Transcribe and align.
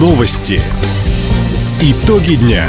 Новости. 0.00 0.58
Итоги 1.82 2.36
дня. 2.36 2.64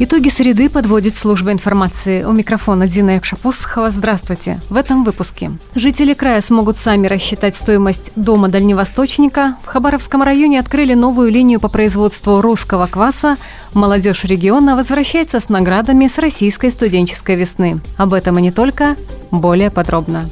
Итоги 0.00 0.28
среды 0.28 0.68
подводит 0.68 1.16
служба 1.16 1.52
информации. 1.52 2.24
У 2.24 2.32
микрофона 2.32 2.88
Дина 2.88 3.10
Якшапосхова. 3.10 3.92
Здравствуйте. 3.92 4.60
В 4.68 4.74
этом 4.74 5.04
выпуске. 5.04 5.52
Жители 5.76 6.12
края 6.12 6.40
смогут 6.40 6.76
сами 6.76 7.06
рассчитать 7.06 7.54
стоимость 7.54 8.10
дома 8.16 8.48
дальневосточника. 8.48 9.58
В 9.62 9.66
Хабаровском 9.66 10.24
районе 10.24 10.58
открыли 10.58 10.94
новую 10.94 11.30
линию 11.30 11.60
по 11.60 11.68
производству 11.68 12.40
русского 12.40 12.88
кваса. 12.88 13.36
Молодежь 13.74 14.24
региона 14.24 14.74
возвращается 14.74 15.38
с 15.38 15.48
наградами 15.48 16.08
с 16.08 16.18
российской 16.18 16.72
студенческой 16.72 17.36
весны. 17.36 17.80
Об 17.96 18.12
этом 18.12 18.40
и 18.40 18.42
не 18.42 18.50
только. 18.50 18.96
Более 19.30 19.70
подробно. 19.70 20.28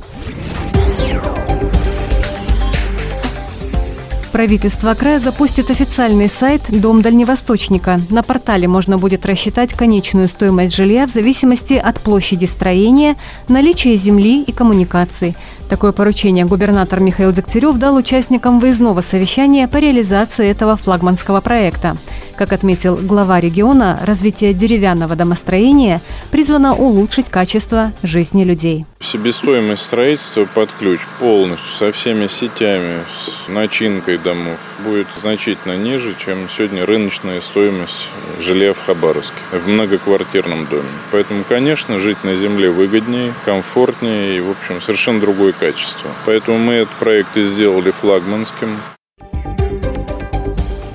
Правительство 4.33 4.95
края 4.95 5.19
запустит 5.19 5.71
официальный 5.71 6.31
сайт 6.31 6.63
«Дом 6.71 7.03
дальневосточника». 7.03 8.01
На 8.09 8.23
портале 8.23 8.67
можно 8.67 8.97
будет 8.97 9.27
рассчитать 9.27 9.75
конечную 9.75 10.27
стоимость 10.27 10.75
жилья 10.75 11.07
в 11.07 11.11
зависимости 11.11 11.75
от 11.75 12.01
площади 12.01 12.47
строения, 12.47 13.17
наличия 13.49 13.95
земли 13.97 14.43
и 14.43 14.51
коммуникаций– 14.51 15.37
Такое 15.73 15.93
поручение 15.93 16.45
губернатор 16.45 17.01
Михаил 17.01 17.33
Дегтярев 17.33 17.79
дал 17.79 17.97
участникам 17.97 18.61
выездного 18.61 19.01
совещания 19.01 19.67
по 19.67 19.79
реализации 19.79 20.47
этого 20.47 20.77
флагманского 20.77 21.41
проекта. 21.41 21.97
Как 22.37 22.53
отметил 22.53 22.97
глава 22.97 23.41
региона, 23.41 23.99
развитие 24.03 24.53
деревянного 24.53 25.17
домостроения 25.17 26.03
призвано 26.33 26.75
улучшить 26.75 27.29
качество 27.29 27.93
жизни 28.03 28.43
людей. 28.43 28.87
Себестоимость 28.99 29.85
строительства 29.85 30.47
под 30.47 30.71
ключ 30.73 31.01
полностью, 31.21 31.69
со 31.69 31.93
всеми 31.93 32.27
сетями, 32.27 33.03
с 33.15 33.49
начинкой 33.49 34.17
домов 34.19 34.59
будет 34.83 35.07
значительно 35.21 35.77
ниже, 35.77 36.17
чем 36.19 36.49
сегодня 36.49 36.87
рыночная 36.87 37.41
стоимость 37.41 38.09
жилья 38.41 38.73
в 38.73 38.81
Хабаровске, 38.81 39.37
в 39.53 39.69
многоквартирном 39.69 40.67
доме. 40.67 40.89
Поэтому, 41.11 41.45
конечно, 41.45 42.01
жить 42.01 42.25
на 42.25 42.35
земле 42.35 42.71
выгоднее, 42.71 43.35
комфортнее 43.45 44.39
и, 44.39 44.41
в 44.41 44.51
общем, 44.51 44.81
совершенно 44.81 45.21
другой 45.21 45.53
качества. 45.53 46.11
Поэтому 46.25 46.59
мы 46.59 46.75
этот 46.75 46.95
проект 46.95 47.37
и 47.37 47.43
сделали 47.43 47.91
флагманским. 47.91 48.79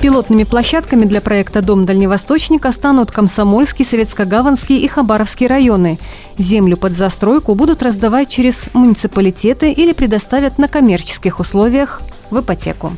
Пилотными 0.08 0.46
площадками 0.46 1.04
для 1.04 1.20
проекта 1.20 1.62
«Дом 1.62 1.86
дальневосточника» 1.86 2.72
станут 2.72 3.12
Комсомольский, 3.12 3.84
Советско-Гаванский 3.84 4.78
и 4.78 4.88
Хабаровский 4.88 5.48
районы. 5.48 6.00
Землю 6.38 6.78
под 6.78 6.94
застройку 6.94 7.56
будут 7.56 7.84
раздавать 7.84 8.30
через 8.30 8.70
муниципалитеты 8.72 9.74
или 9.74 9.92
предоставят 9.92 10.60
на 10.60 10.70
коммерческих 10.70 11.42
условиях 11.42 12.02
в 12.32 12.40
ипотеку. 12.40 12.94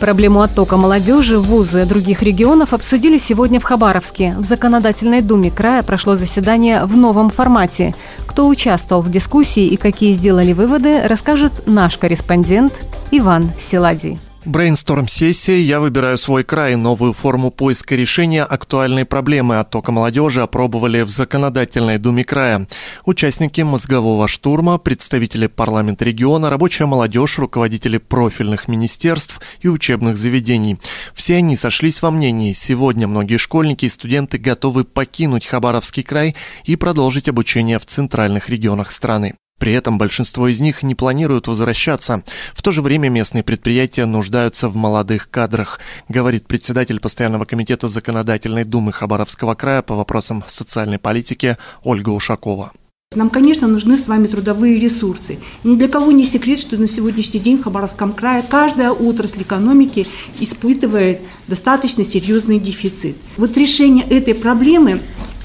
Проблему 0.00 0.40
оттока 0.40 0.78
молодежи 0.78 1.38
в 1.38 1.42
вузы 1.42 1.84
других 1.84 2.22
регионов 2.22 2.72
обсудили 2.72 3.18
сегодня 3.18 3.60
в 3.60 3.64
Хабаровске. 3.64 4.34
В 4.38 4.44
Законодательной 4.44 5.20
думе 5.20 5.50
края 5.50 5.82
прошло 5.82 6.16
заседание 6.16 6.86
в 6.86 6.96
новом 6.96 7.28
формате. 7.30 7.94
Кто 8.30 8.46
участвовал 8.46 9.02
в 9.02 9.10
дискуссии 9.10 9.66
и 9.66 9.76
какие 9.76 10.12
сделали 10.12 10.52
выводы, 10.52 11.02
расскажет 11.02 11.66
наш 11.66 11.96
корреспондент 11.96 12.72
Иван 13.10 13.50
Силадий. 13.58 14.20
Брейнсторм-сессия 14.46 15.58
«Я 15.58 15.80
выбираю 15.80 16.16
свой 16.16 16.44
край» 16.44 16.74
новую 16.74 17.12
форму 17.12 17.50
поиска 17.50 17.94
решения 17.94 18.42
актуальной 18.42 19.04
проблемы 19.04 19.58
оттока 19.58 19.92
молодежи 19.92 20.40
опробовали 20.40 21.02
в 21.02 21.10
Законодательной 21.10 21.98
думе 21.98 22.24
края. 22.24 22.66
Участники 23.04 23.60
мозгового 23.60 24.28
штурма, 24.28 24.78
представители 24.78 25.46
парламента 25.46 26.06
региона, 26.06 26.48
рабочая 26.48 26.86
молодежь, 26.86 27.38
руководители 27.38 27.98
профильных 27.98 28.66
министерств 28.66 29.42
и 29.60 29.68
учебных 29.68 30.16
заведений. 30.16 30.78
Все 31.12 31.36
они 31.36 31.54
сошлись 31.54 32.00
во 32.00 32.10
мнении, 32.10 32.54
сегодня 32.54 33.06
многие 33.06 33.36
школьники 33.36 33.84
и 33.84 33.90
студенты 33.90 34.38
готовы 34.38 34.84
покинуть 34.84 35.44
Хабаровский 35.44 36.02
край 36.02 36.34
и 36.64 36.76
продолжить 36.76 37.28
обучение 37.28 37.78
в 37.78 37.84
центральных 37.84 38.48
регионах 38.48 38.90
страны. 38.90 39.34
При 39.60 39.74
этом 39.74 39.98
большинство 39.98 40.48
из 40.48 40.58
них 40.60 40.82
не 40.82 40.94
планируют 40.94 41.46
возвращаться. 41.46 42.24
В 42.54 42.62
то 42.62 42.72
же 42.72 42.80
время 42.80 43.10
местные 43.10 43.44
предприятия 43.44 44.06
нуждаются 44.06 44.70
в 44.70 44.74
молодых 44.74 45.30
кадрах, 45.30 45.80
говорит 46.08 46.46
председатель 46.46 46.98
постоянного 46.98 47.44
комитета 47.44 47.86
Законодательной 47.86 48.64
думы 48.64 48.92
Хабаровского 48.92 49.54
края 49.54 49.82
по 49.82 49.94
вопросам 49.94 50.42
социальной 50.48 50.98
политики 50.98 51.58
Ольга 51.84 52.08
Ушакова. 52.08 52.72
Нам, 53.14 53.28
конечно, 53.28 53.66
нужны 53.66 53.98
с 53.98 54.06
вами 54.06 54.28
трудовые 54.28 54.78
ресурсы. 54.78 55.40
И 55.64 55.68
ни 55.68 55.76
для 55.76 55.88
кого 55.88 56.10
не 56.12 56.24
секрет, 56.24 56.60
что 56.60 56.78
на 56.78 56.86
сегодняшний 56.88 57.40
день 57.40 57.58
в 57.58 57.64
Хабаровском 57.64 58.12
крае 58.12 58.42
каждая 58.48 58.92
отрасль 58.92 59.42
экономики 59.42 60.06
испытывает 60.38 61.20
достаточно 61.48 62.04
серьезный 62.04 62.60
дефицит. 62.60 63.16
Вот 63.36 63.56
решение 63.58 64.06
этой 64.06 64.34
проблемы 64.34 65.02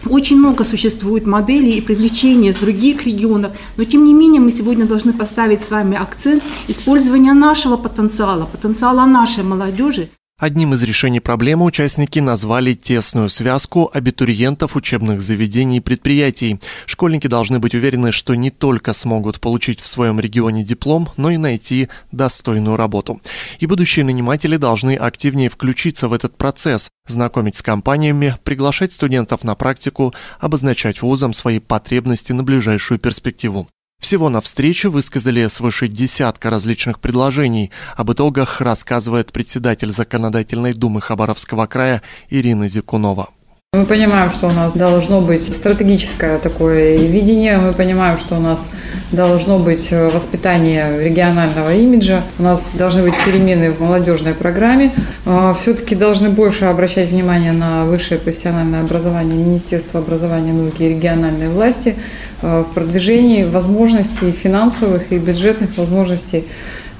очень 0.09 0.37
много 0.37 0.63
существует 0.63 1.25
моделей 1.25 1.77
и 1.77 1.81
привлечения 1.81 2.51
с 2.51 2.55
других 2.55 3.05
регионов, 3.05 3.51
но 3.77 3.83
тем 3.83 4.03
не 4.03 4.13
менее 4.13 4.41
мы 4.41 4.51
сегодня 4.51 4.85
должны 4.85 5.13
поставить 5.13 5.61
с 5.61 5.71
вами 5.71 5.97
акцент 5.97 6.43
использования 6.67 7.33
нашего 7.33 7.77
потенциала, 7.77 8.45
потенциала 8.45 9.05
нашей 9.05 9.43
молодежи. 9.43 10.09
Одним 10.37 10.73
из 10.73 10.83
решений 10.83 11.21
проблемы 11.21 11.63
участники 11.63 12.19
назвали 12.19 12.73
тесную 12.73 13.29
связку 13.29 13.89
абитуриентов 13.93 14.75
учебных 14.75 15.21
заведений 15.21 15.77
и 15.77 15.79
предприятий. 15.79 16.59
Школьники 16.85 17.27
должны 17.27 17.59
быть 17.59 17.73
уверены, 17.73 18.11
что 18.11 18.35
не 18.35 18.49
только 18.49 18.91
смогут 18.91 19.39
получить 19.39 19.79
в 19.79 19.87
своем 19.87 20.19
регионе 20.19 20.61
диплом, 20.65 21.07
но 21.15 21.31
и 21.31 21.37
найти 21.37 21.87
достойную 22.11 22.75
работу. 22.75 23.21
И 23.59 23.65
будущие 23.65 24.03
наниматели 24.03 24.57
должны 24.57 24.97
активнее 24.97 25.49
включиться 25.49 26.09
в 26.09 26.13
этот 26.13 26.35
процесс, 26.35 26.89
знакомить 27.07 27.55
с 27.55 27.61
компаниями, 27.61 28.35
приглашать 28.43 28.91
студентов 28.91 29.45
на 29.45 29.55
практику, 29.55 30.13
обозначать 30.41 31.01
вузам 31.01 31.31
свои 31.31 31.59
потребности 31.59 32.33
на 32.33 32.43
ближайшую 32.43 32.99
перспективу. 32.99 33.69
Всего 34.05 34.29
на 34.29 34.39
встречу 34.39 34.91
высказали 34.91 35.47
свыше 35.47 35.87
десятка 35.87 36.51
различных 36.51 36.99
предложений. 36.99 37.71
Об 37.95 38.11
итогах 38.11 38.61
рассказывает 38.61 39.31
председатель 39.31 39.89
Законодательной 39.89 40.73
думы 40.73 41.01
Хабаровского 41.01 41.65
края 41.65 42.03
Ирина 42.29 42.67
Зикунова. 42.67 43.29
Мы 43.75 43.85
понимаем, 43.85 44.31
что 44.31 44.47
у 44.47 44.51
нас 44.51 44.71
должно 44.71 45.19
быть 45.19 45.53
стратегическое 45.53 46.37
такое 46.37 46.95
видение, 46.95 47.57
мы 47.57 47.73
понимаем, 47.73 48.17
что 48.17 48.37
у 48.37 48.39
нас 48.39 48.69
должно 49.11 49.59
быть 49.59 49.91
воспитание 49.91 51.03
регионального 51.03 51.75
имиджа, 51.75 52.23
у 52.39 52.43
нас 52.43 52.69
должны 52.73 53.03
быть 53.03 53.13
перемены 53.25 53.71
в 53.71 53.81
молодежной 53.81 54.33
программе, 54.33 54.93
а, 55.25 55.53
все-таки 55.53 55.93
должны 55.93 56.29
больше 56.29 56.65
обращать 56.65 57.09
внимание 57.09 57.51
на 57.51 57.83
высшее 57.83 58.17
профессиональное 58.17 58.79
образование 58.81 59.35
Министерства 59.35 59.99
образования 59.99 60.51
и 60.51 60.53
науки 60.53 60.83
и 60.83 60.89
региональной 60.89 61.49
власти 61.49 61.95
а, 62.41 62.63
в 62.63 62.73
продвижении 62.73 63.43
возможностей 63.43 64.31
финансовых 64.31 65.11
и 65.11 65.17
бюджетных 65.17 65.77
возможностей 65.77 66.45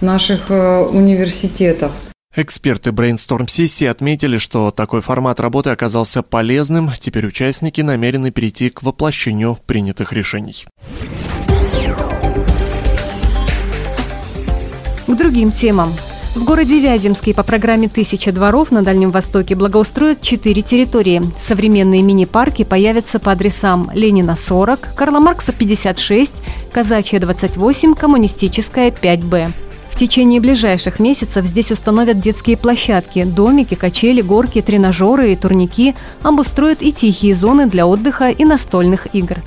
наших 0.02 0.48
а, 0.50 0.84
университетов. 0.84 1.94
Эксперты 2.38 2.92
брейнсторм-сессии 2.92 3.88
отметили, 3.88 4.38
что 4.38 4.70
такой 4.72 5.02
формат 5.02 5.40
работы 5.40 5.70
оказался 5.70 6.22
полезным. 6.22 6.92
Теперь 7.00 7.28
участники 7.28 7.80
намерены 7.80 8.32
перейти 8.32 8.70
к 8.70 8.84
воплощению 8.84 9.58
принятых 9.66 10.12
решений. 10.12 10.66
К 15.08 15.16
другим 15.16 15.54
темам. 15.54 15.94
В 16.36 16.44
городе 16.44 16.82
Вяземский 16.82 17.34
по 17.34 17.44
программе 17.44 17.88
«Тысяча 17.88 18.34
дворов» 18.34 18.70
на 18.70 18.82
Дальнем 18.82 19.12
Востоке 19.12 19.56
благоустроят 19.56 20.22
четыре 20.22 20.62
территории. 20.62 21.22
Современные 21.40 22.02
мини-парки 22.02 22.66
появятся 22.66 23.20
по 23.20 23.32
адресам 23.32 23.90
Ленина 23.94 24.36
40, 24.36 24.96
Карла 24.96 25.22
Маркса 25.22 25.54
56, 25.54 26.34
Казачья 26.74 27.22
28, 27.22 27.94
Коммунистическая 27.94 28.92
5Б. 28.92 29.54
В 29.96 29.98
течение 29.98 30.42
ближайших 30.42 31.00
месяцев 31.00 31.46
здесь 31.46 31.72
установят 31.72 32.20
детские 32.20 32.58
площадки, 32.58 33.24
домики, 33.24 33.76
качели, 33.76 34.22
горки, 34.22 34.62
тренажеры 34.62 35.32
и 35.32 35.38
турники, 35.38 35.96
обустроят 36.22 36.82
и 36.82 36.92
тихие 36.92 37.34
зоны 37.34 37.66
для 37.66 37.88
отдыха 37.88 38.30
и 38.30 38.44
настольных 38.44 39.08
игр. 39.16 39.38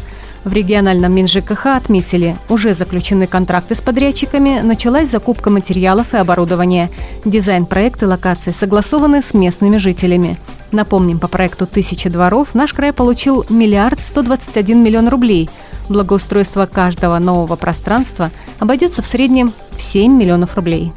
В 0.45 0.53
региональном 0.55 1.15
МинЖКХ 1.15 1.67
отметили, 1.67 2.39
уже 2.49 2.73
заключены 2.73 3.27
контракты 3.27 3.75
с 3.75 3.83
подрядчиками, 3.83 4.61
началась 4.61 5.11
закупка 5.11 5.51
материалов 5.51 6.15
и 6.15 6.17
оборудования. 6.17 6.89
Дизайн 7.27 7.67
проекта 7.67 8.07
и 8.07 8.09
локации 8.09 8.53
согласованы 8.53 9.21
с 9.21 9.35
местными 9.35 9.77
жителями. 9.77 10.39
Напомним, 10.73 11.19
по 11.19 11.29
проекту 11.29 11.67
«Тысячи 11.67 12.09
дворов» 12.09 12.55
наш 12.55 12.73
край 12.73 12.95
получил 12.95 13.45
миллиард 13.51 14.03
121 14.03 14.83
миллион 14.83 15.09
рублей. 15.09 15.51
Благоустройство 15.91 16.65
каждого 16.65 17.19
нового 17.19 17.57
пространства 17.57 18.31
обойдется 18.61 19.03
в 19.03 19.07
среднем 19.07 19.53
в 19.79 19.83
7 19.83 20.13
миллионов 20.13 20.57
рублей. 20.57 20.93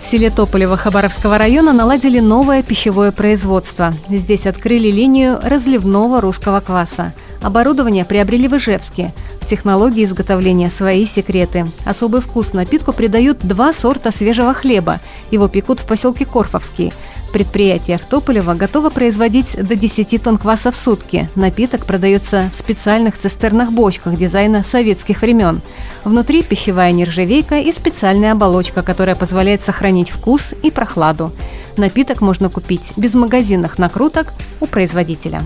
В 0.00 0.10
селе 0.10 0.30
Тополево 0.30 0.78
Хабаровского 0.78 1.36
района 1.36 1.74
наладили 1.74 2.18
новое 2.18 2.62
пищевое 2.62 3.12
производство. 3.12 3.92
Здесь 4.08 4.46
открыли 4.46 4.90
линию 4.90 5.38
разливного 5.42 6.22
русского 6.22 6.60
кваса. 6.60 7.12
Оборудование 7.42 8.06
приобрели 8.06 8.48
в 8.48 8.56
Ижевске. 8.56 9.12
В 9.40 9.46
технологии 9.46 10.04
изготовления 10.04 10.70
свои 10.70 11.04
секреты. 11.04 11.66
Особый 11.84 12.22
вкус 12.22 12.54
напитку 12.54 12.94
придают 12.94 13.40
два 13.40 13.74
сорта 13.74 14.10
свежего 14.10 14.54
хлеба. 14.54 15.00
Его 15.30 15.46
пекут 15.46 15.80
в 15.80 15.86
поселке 15.86 16.24
Корфовский. 16.24 16.94
Предприятие 17.32 17.98
в 17.98 18.06
Тополево 18.06 18.54
готово 18.54 18.90
производить 18.90 19.56
до 19.62 19.76
10 19.76 20.22
тонн 20.22 20.38
кваса 20.38 20.70
в 20.70 20.76
сутки. 20.76 21.28
Напиток 21.34 21.84
продается 21.84 22.48
в 22.52 22.56
специальных 22.56 23.18
цистернах-бочках 23.18 24.16
дизайна 24.16 24.62
советских 24.62 25.20
времен. 25.22 25.60
Внутри 26.04 26.42
пищевая 26.42 26.92
нержавейка 26.92 27.60
и 27.60 27.70
специальная 27.72 28.32
оболочка, 28.32 28.82
которая 28.82 29.14
позволяет 29.14 29.62
сохранить 29.62 30.10
вкус 30.10 30.54
и 30.62 30.70
прохладу. 30.70 31.32
Напиток 31.76 32.22
можно 32.22 32.48
купить 32.48 32.92
без 32.96 33.14
магазинных 33.14 33.78
накруток 33.78 34.32
у 34.60 34.66
производителя. 34.66 35.42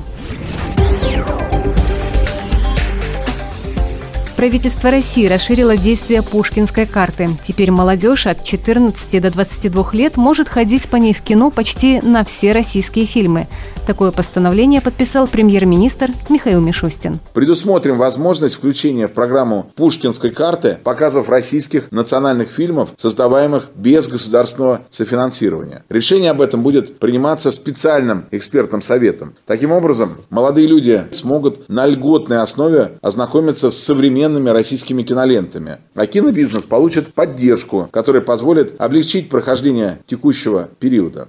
Правительство 4.43 4.91
России 4.91 5.29
расширило 5.29 5.77
действие 5.77 6.21
Пушкинской 6.21 6.85
карты. 6.85 7.29
Теперь 7.47 7.71
молодежь 7.71 8.27
от 8.27 8.43
14 8.43 9.23
до 9.23 9.31
22 9.31 9.91
лет 9.93 10.17
может 10.17 10.49
ходить 10.49 10.89
по 10.89 10.97
ней 10.97 11.15
в 11.15 11.23
кино 11.23 11.53
почти 11.53 12.01
на 12.01 12.25
все 12.25 12.51
российские 12.51 13.07
фильмы. 13.07 13.47
Такое 13.87 14.11
постановление 14.11 14.81
подписал 14.81 15.29
премьер-министр 15.29 16.11
Михаил 16.29 16.61
Мишустин. 16.61 17.21
Предусмотрим 17.35 17.99
возможность 17.99 18.57
включения 18.57 19.07
в 19.07 19.13
программу 19.13 19.71
Пушкинской 19.77 20.31
карты 20.31 20.79
показов 20.83 21.29
российских 21.29 21.93
национальных 21.93 22.51
фильмов, 22.51 22.91
создаваемых 22.97 23.69
без 23.77 24.09
государственного 24.09 24.81
софинансирования. 24.91 25.85
Решение 25.89 26.33
об 26.33 26.41
этом 26.41 26.65
будет 26.65 26.99
приниматься 26.99 27.53
специальным 27.53 28.25
экспертным 28.33 28.83
советом. 28.83 29.35
Таким 29.47 29.71
образом, 29.71 30.17
молодые 30.31 30.67
люди 30.67 31.07
смогут 31.13 31.69
на 31.69 31.87
льготной 31.87 32.39
основе 32.39 32.99
ознакомиться 33.03 33.71
с 33.71 33.79
современным 33.79 34.32
современными 34.33 34.51
российскими 34.51 35.03
кинолентами. 35.03 35.79
А 35.95 36.07
кинобизнес 36.07 36.65
получит 36.65 37.13
поддержку, 37.15 37.89
которая 37.93 38.23
позволит 38.23 38.81
облегчить 38.81 39.29
прохождение 39.29 39.99
текущего 40.07 40.69
периода. 40.79 41.29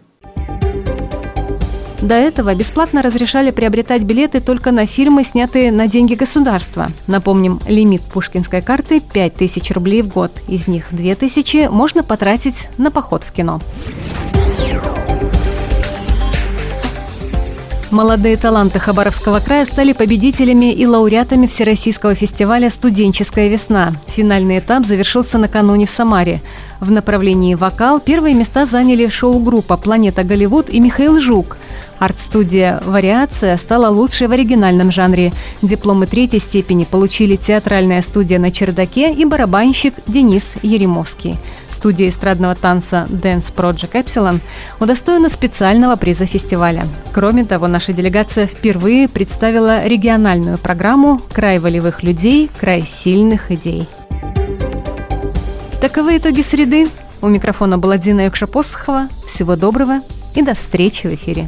До 2.01 2.15
этого 2.15 2.53
бесплатно 2.53 3.01
разрешали 3.01 3.51
приобретать 3.51 4.03
билеты 4.03 4.41
только 4.41 4.71
на 4.71 4.85
фильмы, 4.85 5.23
снятые 5.23 5.71
на 5.71 5.87
деньги 5.87 6.15
государства. 6.15 6.89
Напомним, 7.07 7.59
лимит 7.67 8.01
пушкинской 8.01 8.61
карты– 8.61 9.01
5000 9.13 9.71
рублей 9.71 10.01
в 10.01 10.09
год. 10.13 10.31
Из 10.49 10.67
них 10.67 10.87
2000 10.91 11.69
можно 11.69 12.03
потратить 12.03 12.67
на 12.77 12.91
поход 12.91 13.23
в 13.23 13.31
кино. 13.31 13.61
Молодые 17.93 18.37
таланты 18.37 18.79
Хабаровского 18.79 19.39
края 19.39 19.65
стали 19.65 19.93
победителями 19.93 20.73
и 20.73 20.83
лауреатами 20.87 21.45
Всероссийского 21.45 22.15
фестиваля 22.15 22.71
«Студенческая 22.71 23.49
весна». 23.49 23.93
Финальный 24.07 24.57
этап 24.57 24.87
завершился 24.87 25.37
накануне 25.37 25.85
в 25.85 25.91
Самаре. 25.91 26.41
В 26.79 26.89
направлении 26.89 27.53
вокал 27.53 27.99
первые 27.99 28.33
места 28.33 28.65
заняли 28.65 29.05
шоу-группа 29.05 29.77
«Планета 29.77 30.23
Голливуд» 30.23 30.71
и 30.71 30.79
Михаил 30.79 31.19
Жук. 31.19 31.57
Арт-студия 32.03 32.81
«Вариация» 32.83 33.55
стала 33.55 33.87
лучшей 33.87 34.27
в 34.27 34.33
оригинальном 34.33 34.91
жанре. 34.91 35.31
Дипломы 35.61 36.05
третьей 36.05 36.41
степени 36.41 36.83
получили 36.83 37.37
театральная 37.37 38.01
студия 38.01 38.39
«На 38.39 38.51
чердаке» 38.51 39.13
и 39.13 39.23
барабанщик 39.23 39.93
Денис 40.05 40.55
Еремовский. 40.63 41.37
Студия 41.69 42.09
эстрадного 42.09 42.55
танца 42.55 43.07
Dance 43.09 43.53
Project 43.55 43.93
Epsilon 43.93 44.41
удостоена 44.81 45.29
специального 45.29 45.95
приза 45.95 46.25
фестиваля. 46.25 46.83
Кроме 47.13 47.45
того, 47.45 47.67
наша 47.67 47.93
делегация 47.93 48.47
впервые 48.47 49.07
представила 49.07 49.87
региональную 49.87 50.57
программу 50.57 51.21
«Край 51.31 51.59
волевых 51.59 52.03
людей. 52.03 52.51
Край 52.59 52.81
сильных 52.85 53.49
идей». 53.49 53.87
Таковы 55.79 56.17
итоги 56.17 56.41
среды. 56.41 56.89
У 57.21 57.29
микрофона 57.29 57.77
была 57.77 57.97
Дина 57.97 58.25
Юкшапосхова. 58.25 59.07
Всего 59.25 59.55
доброго 59.55 60.01
и 60.35 60.41
до 60.41 60.53
встречи 60.53 61.07
в 61.07 61.13
эфире. 61.13 61.47